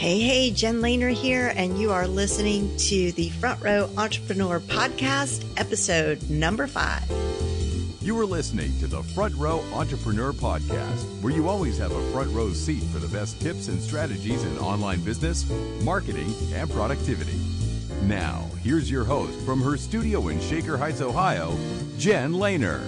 [0.00, 5.44] Hey, hey, Jen Lehner here, and you are listening to the Front Row Entrepreneur Podcast,
[5.58, 7.04] episode number five.
[8.00, 12.32] You are listening to the Front Row Entrepreneur Podcast, where you always have a front
[12.32, 15.46] row seat for the best tips and strategies in online business,
[15.82, 17.38] marketing, and productivity.
[18.04, 21.54] Now, here's your host from her studio in Shaker Heights, Ohio,
[21.98, 22.82] Jen Lehner.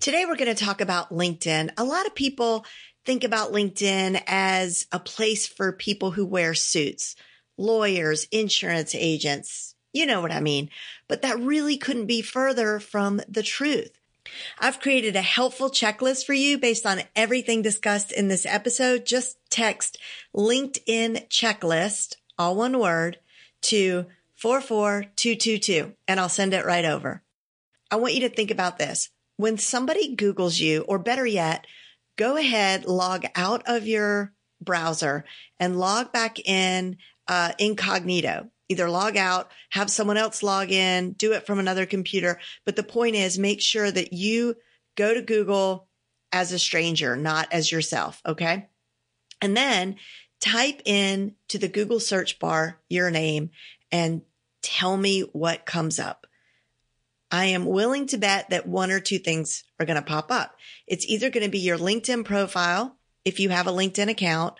[0.00, 1.72] Today, we're going to talk about LinkedIn.
[1.76, 2.64] A lot of people
[3.06, 7.16] think about LinkedIn as a place for people who wear suits,
[7.56, 10.68] lawyers, insurance agents, you know what I mean.
[11.08, 13.98] But that really couldn't be further from the truth.
[14.58, 19.06] I've created a helpful checklist for you based on everything discussed in this episode.
[19.06, 19.98] Just text
[20.36, 23.18] LinkedIn checklist, all one word,
[23.62, 27.22] to 44222 and I'll send it right over.
[27.90, 29.10] I want you to think about this.
[29.36, 31.66] When somebody Googles you, or better yet,
[32.16, 35.24] go ahead, log out of your browser
[35.60, 36.96] and log back in
[37.28, 42.40] uh, incognito either log out, have someone else log in, do it from another computer.
[42.64, 44.56] But the point is make sure that you
[44.96, 45.88] go to Google
[46.32, 48.20] as a stranger, not as yourself.
[48.26, 48.68] Okay.
[49.40, 49.96] And then
[50.40, 53.50] type in to the Google search bar your name
[53.92, 54.22] and
[54.62, 56.25] tell me what comes up.
[57.30, 60.56] I am willing to bet that one or two things are going to pop up.
[60.86, 64.54] It's either going to be your LinkedIn profile, if you have a LinkedIn account,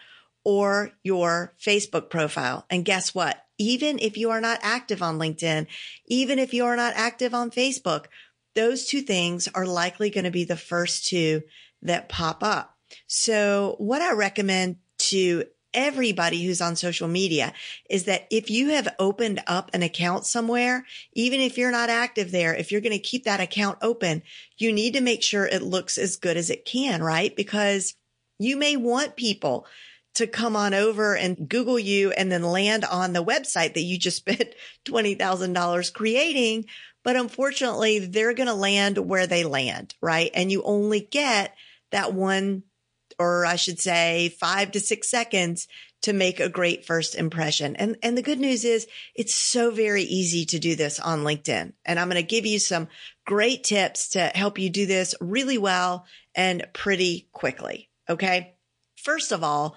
[0.45, 2.67] or your Facebook profile.
[2.69, 3.47] And guess what?
[3.59, 5.67] even if you are not active on LinkedIn,
[6.07, 8.07] even if you are not active on Facebook,
[8.55, 11.43] those two things are likely going to be the first two
[11.83, 12.77] that pop up.
[13.07, 15.45] So what I recommend to
[15.77, 17.53] everybody who's on social media
[17.89, 22.33] is that if you have opened up an account somewhere, even if you're not active
[22.33, 24.23] there, if you're going to keep that account open,
[24.57, 27.37] you need to make sure it looks as good as it can, right?
[27.37, 27.95] Because
[28.39, 29.67] you may want people
[30.15, 33.99] to come on over and Google you and then land on the website that you
[33.99, 34.55] just spent
[34.87, 36.65] $20,000 creating.
[37.05, 40.31] But unfortunately, they're going to land where they land, right?
[40.35, 41.55] And you only get
[41.93, 42.65] that one,
[43.19, 45.69] or I should say five to six seconds
[46.03, 47.75] to make a great first impression.
[47.77, 51.73] And, and the good news is it's so very easy to do this on LinkedIn.
[51.85, 52.89] And I'm going to give you some
[53.25, 57.89] great tips to help you do this really well and pretty quickly.
[58.09, 58.55] Okay.
[58.97, 59.77] First of all,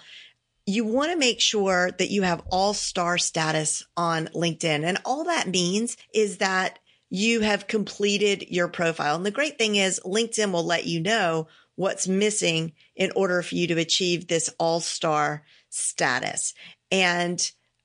[0.66, 4.84] you want to make sure that you have all star status on LinkedIn.
[4.84, 6.78] And all that means is that
[7.10, 9.16] you have completed your profile.
[9.16, 11.48] And the great thing is LinkedIn will let you know
[11.80, 16.54] what's missing in order for you to achieve this all star status.
[16.92, 17.40] And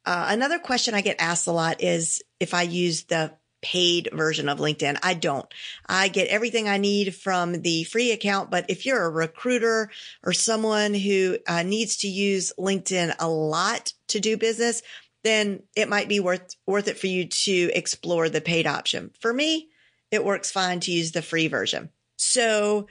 [0.04, 4.48] uh, another question I get asked a lot is if I use the paid version
[4.48, 4.98] of LinkedIn.
[5.02, 5.46] I don't.
[5.86, 8.50] I get everything I need from the free account.
[8.50, 9.90] But if you're a recruiter
[10.24, 14.82] or someone who uh, needs to use LinkedIn a lot to do business,
[15.22, 19.12] then it might be worth, worth it for you to explore the paid option.
[19.20, 19.68] For me,
[20.10, 21.88] it works fine to use the free version.
[22.16, 22.88] So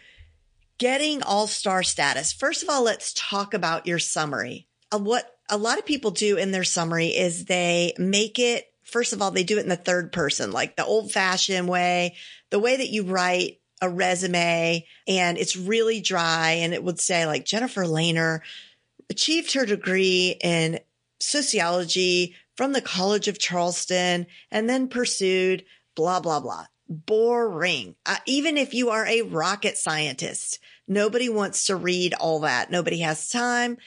[0.78, 2.32] getting all star status.
[2.32, 4.68] First of all, let's talk about your summary.
[4.92, 9.14] Uh, what a lot of people do in their summary is they make it first
[9.14, 12.16] of all, they do it in the third person, like the old fashioned way,
[12.52, 16.52] the way that you write a resume and it's really dry.
[16.52, 18.42] And it would say like Jennifer Lehner
[19.10, 20.80] achieved her degree in
[21.20, 25.66] sociology from the College of Charleston and then pursued
[25.96, 26.66] blah, blah, blah.
[26.94, 27.96] Boring.
[28.06, 32.70] Uh, even if you are a rocket scientist, nobody wants to read all that.
[32.70, 33.78] Nobody has time.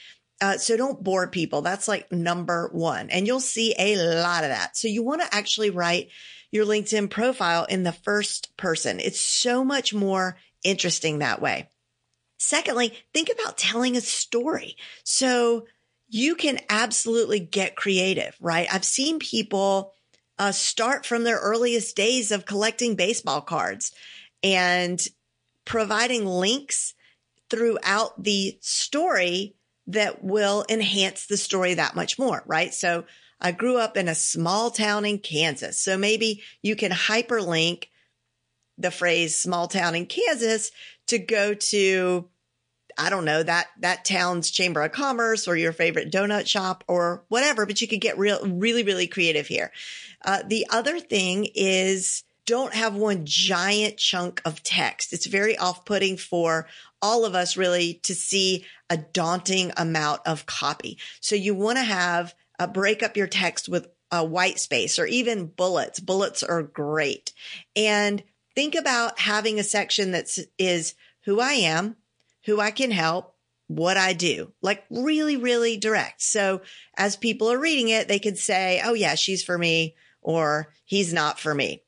[0.41, 1.61] Uh, so don't bore people.
[1.61, 3.09] That's like number one.
[3.09, 4.77] And you'll see a lot of that.
[4.77, 6.09] So you want to actually write
[6.51, 8.99] your LinkedIn profile in the first person.
[8.99, 11.69] It's so much more interesting that way.
[12.39, 14.77] Secondly, think about telling a story.
[15.03, 15.65] So
[16.07, 18.67] you can absolutely get creative, right?
[18.71, 19.93] I've seen people
[20.39, 23.91] uh, start from their earliest days of collecting baseball cards
[24.43, 25.07] and
[25.65, 26.93] providing links
[27.49, 29.55] throughout the story
[29.87, 32.73] that will enhance the story that much more, right?
[32.73, 33.05] So
[33.39, 35.81] I grew up in a small town in Kansas.
[35.81, 37.85] So maybe you can hyperlink
[38.77, 40.71] the phrase small town in Kansas
[41.07, 42.29] to go to
[42.97, 47.23] I don't know that that town's chamber of commerce or your favorite donut shop or
[47.27, 49.71] whatever, but you could get real, really, really creative here.
[50.25, 55.13] Uh, the other thing is don't have one giant chunk of text.
[55.13, 56.67] It's very off putting for
[57.01, 60.97] all of us really to see a daunting amount of copy.
[61.19, 64.97] So you want to have a uh, break up your text with a white space
[64.97, 65.99] or even bullets.
[65.99, 67.33] Bullets are great.
[67.75, 68.23] And
[68.55, 70.95] think about having a section that is
[71.25, 71.97] who I am,
[72.47, 73.35] who I can help,
[73.67, 76.21] what I do, like really, really direct.
[76.21, 76.61] So
[76.97, 81.13] as people are reading it, they could say, Oh yeah, she's for me or he's
[81.13, 81.83] not for me.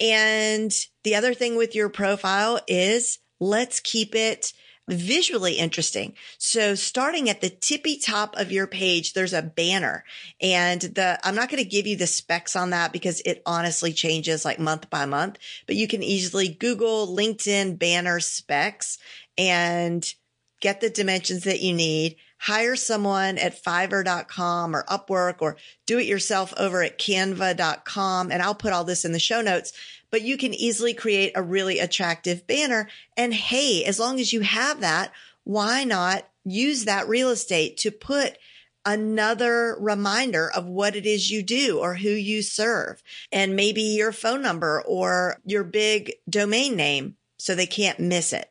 [0.00, 0.72] And
[1.02, 4.52] the other thing with your profile is let's keep it
[4.88, 6.14] visually interesting.
[6.38, 10.04] So starting at the tippy top of your page, there's a banner
[10.40, 13.92] and the, I'm not going to give you the specs on that because it honestly
[13.92, 18.98] changes like month by month, but you can easily Google LinkedIn banner specs
[19.36, 20.14] and
[20.60, 22.16] get the dimensions that you need.
[22.40, 25.56] Hire someone at fiverr.com or Upwork or
[25.86, 28.30] do it yourself over at canva.com.
[28.30, 29.72] And I'll put all this in the show notes,
[30.10, 32.88] but you can easily create a really attractive banner.
[33.16, 35.12] And hey, as long as you have that,
[35.44, 38.38] why not use that real estate to put
[38.84, 44.12] another reminder of what it is you do or who you serve and maybe your
[44.12, 48.50] phone number or your big domain name so they can't miss it.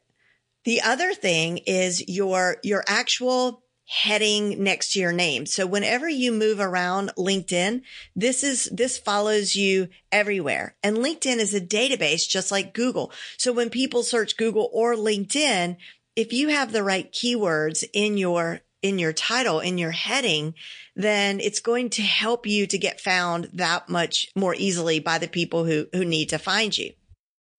[0.63, 5.45] The other thing is your, your actual heading next to your name.
[5.45, 7.81] So whenever you move around LinkedIn,
[8.15, 10.75] this is, this follows you everywhere.
[10.83, 13.13] And LinkedIn is a database just like Google.
[13.37, 15.77] So when people search Google or LinkedIn,
[16.17, 20.53] if you have the right keywords in your in your title, in your heading,
[20.95, 25.27] then it's going to help you to get found that much more easily by the
[25.27, 26.91] people who, who need to find you.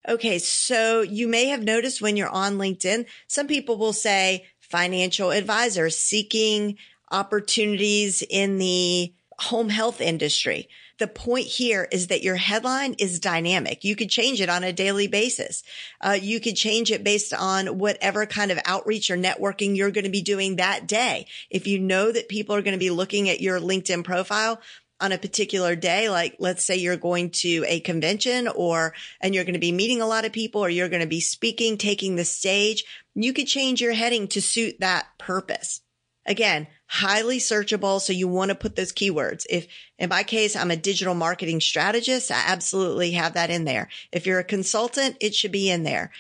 [0.08, 0.38] Okay.
[0.38, 5.91] So you may have noticed when you're on LinkedIn, some people will say financial advisor
[5.91, 6.76] seeking
[7.11, 10.69] opportunities in the home health industry.
[10.99, 13.85] The point here is that your headline is dynamic.
[13.85, 15.62] You could change it on a daily basis.
[16.00, 20.05] Uh, you could change it based on whatever kind of outreach or networking you're going
[20.05, 21.26] to be doing that day.
[21.50, 24.61] If you know that people are going to be looking at your LinkedIn profile,
[25.00, 29.44] on a particular day, like let's say you're going to a convention or, and you're
[29.44, 32.16] going to be meeting a lot of people or you're going to be speaking, taking
[32.16, 32.84] the stage,
[33.14, 35.80] you could change your heading to suit that purpose.
[36.26, 38.00] Again, highly searchable.
[38.00, 39.46] So you want to put those keywords.
[39.48, 39.66] If
[39.98, 43.88] in my case, I'm a digital marketing strategist, I absolutely have that in there.
[44.12, 46.10] If you're a consultant, it should be in there.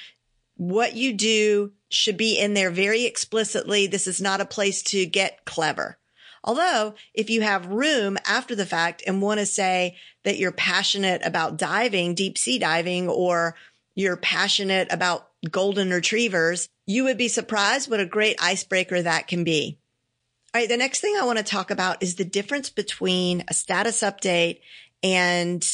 [0.56, 3.86] What you do should be in there very explicitly.
[3.86, 5.98] This is not a place to get clever.
[6.44, 11.22] Although if you have room after the fact and want to say that you're passionate
[11.24, 13.54] about diving, deep sea diving, or
[13.94, 19.44] you're passionate about golden retrievers, you would be surprised what a great icebreaker that can
[19.44, 19.78] be.
[20.54, 20.68] All right.
[20.68, 24.60] The next thing I want to talk about is the difference between a status update
[25.02, 25.64] and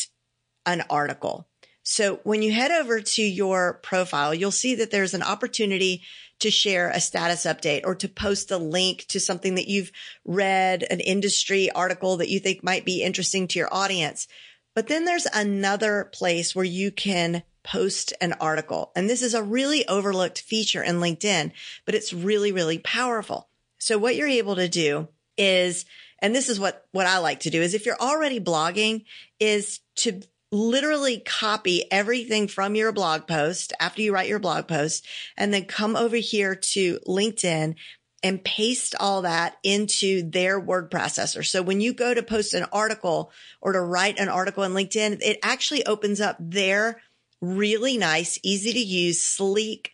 [0.67, 1.47] an article.
[1.85, 6.03] So when you head over to your profile, you'll see that there's an opportunity
[6.41, 9.93] to share a status update or to post a link to something that you've
[10.25, 14.27] read, an industry article that you think might be interesting to your audience.
[14.75, 18.91] But then there's another place where you can post an article.
[18.97, 21.53] And this is a really overlooked feature in LinkedIn,
[21.85, 23.49] but it's really, really powerful.
[23.79, 25.85] So what you're able to do is,
[26.21, 29.05] and this is what, what I like to do is if you're already blogging
[29.39, 30.23] is to
[30.55, 35.07] literally copy everything from your blog post after you write your blog post
[35.37, 37.75] and then come over here to LinkedIn
[38.23, 41.45] and paste all that into their word processor.
[41.45, 45.21] So when you go to post an article or to write an article in LinkedIn,
[45.21, 47.03] it actually opens up their
[47.41, 49.93] really nice, easy to use, sleek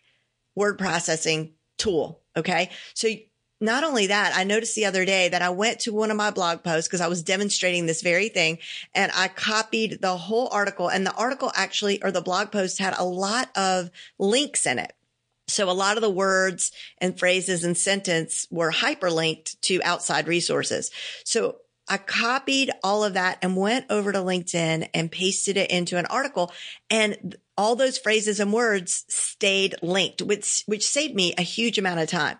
[0.55, 2.21] word processing tool.
[2.37, 2.69] Okay.
[2.93, 3.09] So
[3.61, 6.31] not only that, I noticed the other day that I went to one of my
[6.31, 8.57] blog posts because I was demonstrating this very thing
[8.95, 12.95] and I copied the whole article and the article actually, or the blog post had
[12.97, 14.93] a lot of links in it.
[15.47, 20.89] So a lot of the words and phrases and sentence were hyperlinked to outside resources.
[21.23, 25.97] So I copied all of that and went over to LinkedIn and pasted it into
[25.97, 26.51] an article
[26.89, 31.99] and all those phrases and words stayed linked, which, which saved me a huge amount
[31.99, 32.39] of time.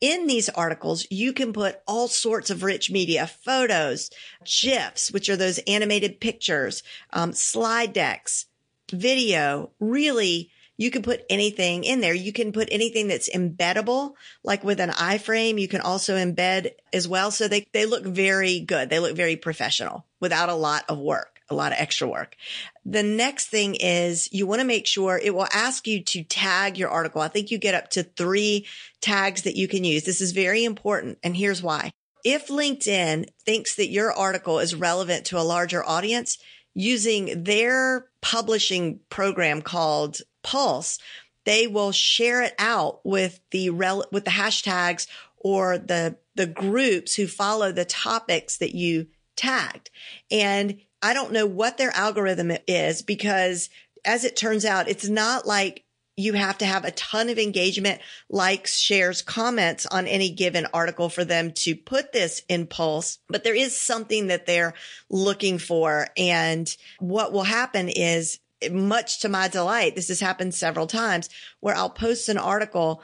[0.00, 4.10] In these articles, you can put all sorts of rich media, photos,
[4.44, 8.46] GIFs, which are those animated pictures, um, slide decks,
[8.90, 12.14] video, really you can put anything in there.
[12.14, 15.60] You can put anything that's embeddable, like with an iframe.
[15.60, 17.30] You can also embed as well.
[17.30, 18.88] So they, they look very good.
[18.88, 22.36] They look very professional without a lot of work, a lot of extra work.
[22.84, 26.78] The next thing is you want to make sure it will ask you to tag
[26.78, 27.20] your article.
[27.20, 28.66] I think you get up to three
[29.00, 30.04] tags that you can use.
[30.04, 31.18] This is very important.
[31.22, 31.90] And here's why.
[32.24, 36.38] If LinkedIn thinks that your article is relevant to a larger audience,
[36.74, 40.98] using their publishing program called Pulse,
[41.44, 45.06] they will share it out with the rel- with the hashtags
[45.38, 49.90] or the the groups who follow the topics that you tagged.
[50.30, 53.70] And I don't know what their algorithm is because
[54.04, 55.84] as it turns out, it's not like
[56.16, 61.08] you have to have a ton of engagement, likes, shares, comments on any given article
[61.08, 64.74] for them to put this in Pulse, but there is something that they're
[65.08, 66.08] looking for.
[66.16, 68.38] And what will happen is
[68.70, 71.30] much to my delight, this has happened several times
[71.60, 73.02] where I'll post an article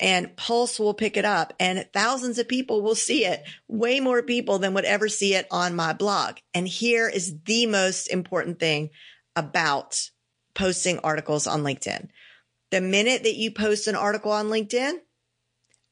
[0.00, 4.22] and Pulse will pick it up and thousands of people will see it, way more
[4.22, 6.36] people than would ever see it on my blog.
[6.54, 8.90] And here is the most important thing
[9.34, 10.10] about
[10.54, 12.08] posting articles on LinkedIn.
[12.70, 14.98] The minute that you post an article on LinkedIn,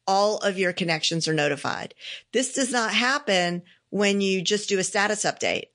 [0.06, 1.94] all of your connections are notified.
[2.32, 5.66] This does not happen when you just do a status update.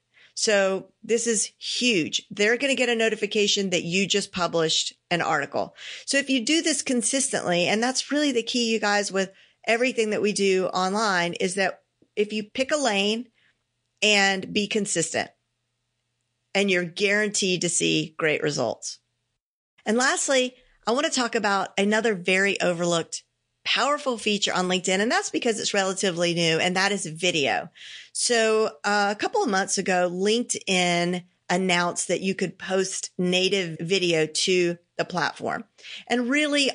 [0.41, 2.25] So this is huge.
[2.31, 5.75] They're going to get a notification that you just published an article.
[6.07, 9.31] So if you do this consistently, and that's really the key, you guys, with
[9.67, 11.81] everything that we do online is that
[12.15, 13.27] if you pick a lane
[14.01, 15.29] and be consistent
[16.55, 18.97] and you're guaranteed to see great results.
[19.85, 20.55] And lastly,
[20.87, 23.21] I want to talk about another very overlooked
[23.63, 24.99] powerful feature on LinkedIn.
[24.99, 27.69] And that's because it's relatively new and that is video.
[28.13, 34.25] So uh, a couple of months ago, LinkedIn announced that you could post native video
[34.25, 35.65] to the platform.
[36.07, 36.71] And really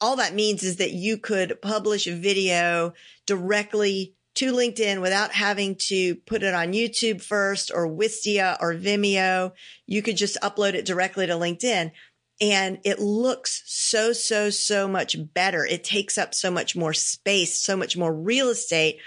[0.00, 2.94] all that means is that you could publish a video
[3.26, 9.52] directly to LinkedIn without having to put it on YouTube first or Wistia or Vimeo.
[9.86, 11.92] You could just upload it directly to LinkedIn
[12.40, 15.64] and it looks so, so, so much better.
[15.64, 18.98] It takes up so much more space, so much more real estate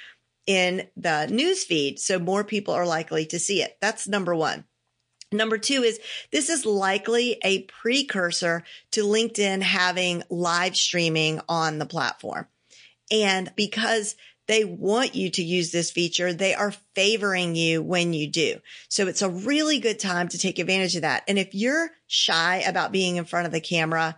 [0.45, 1.99] in the news feed.
[1.99, 3.77] So more people are likely to see it.
[3.81, 4.63] That's number one.
[5.31, 5.99] Number two is
[6.31, 12.47] this is likely a precursor to LinkedIn having live streaming on the platform.
[13.11, 14.15] And because
[14.47, 16.33] they want you to use this feature.
[16.33, 18.59] They are favoring you when you do.
[18.89, 21.23] So it's a really good time to take advantage of that.
[21.27, 24.17] And if you're shy about being in front of the camera,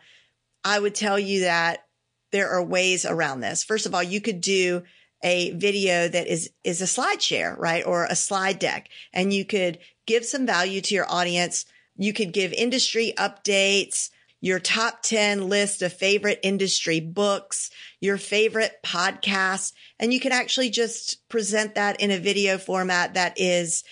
[0.63, 1.86] I would tell you that
[2.31, 3.63] there are ways around this.
[3.63, 4.83] First of all, you could do
[5.24, 7.86] a video that is, is a slide share, right?
[7.86, 11.65] Or a slide deck and you could give some value to your audience.
[11.98, 17.69] You could give industry updates your top 10 list of favorite industry books,
[18.00, 23.39] your favorite podcasts, and you can actually just present that in a video format that
[23.39, 23.84] is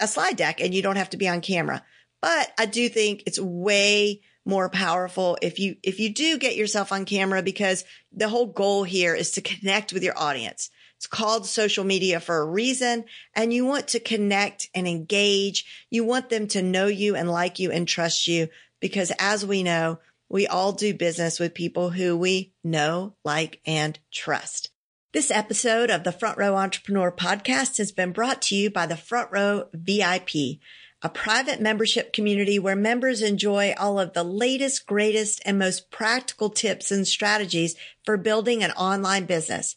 [0.00, 1.82] a slide deck and you don't have to be on camera.
[2.22, 6.92] But I do think it's way more powerful if you, if you do get yourself
[6.92, 10.70] on camera because the whole goal here is to connect with your audience.
[10.96, 13.04] It's called social media for a reason
[13.34, 15.86] and you want to connect and engage.
[15.90, 18.48] You want them to know you and like you and trust you
[18.80, 23.98] because as we know, we all do business with people who we know, like, and
[24.10, 24.70] trust.
[25.12, 28.96] This episode of the Front Row Entrepreneur podcast has been brought to you by the
[28.96, 30.60] Front Row VIP,
[31.02, 36.48] a private membership community where members enjoy all of the latest, greatest, and most practical
[36.48, 39.74] tips and strategies for building an online business.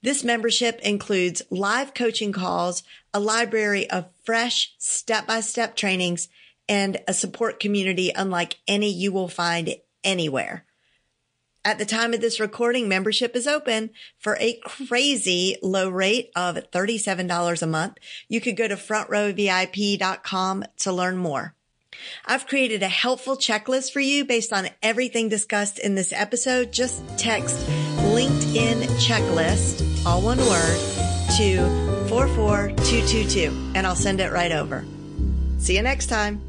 [0.00, 6.28] This membership includes live coaching calls, a library of fresh step-by-step trainings,
[6.68, 10.64] and a support community unlike any you will find anywhere.
[11.64, 16.56] At the time of this recording, membership is open for a crazy low rate of
[16.56, 17.98] $37 a month.
[18.28, 21.54] You could go to frontrowvip.com to learn more.
[22.24, 26.72] I've created a helpful checklist for you based on everything discussed in this episode.
[26.72, 27.58] Just text
[27.98, 30.78] LinkedIn checklist, all one word,
[31.36, 34.84] to 44222 and I'll send it right over.
[35.58, 36.47] See you next time.